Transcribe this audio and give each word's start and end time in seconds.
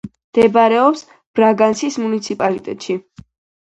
მდებარეობს 0.29 1.05
ბრაგანსის 1.41 2.01
მუნიციპალიტეტში. 2.07 3.03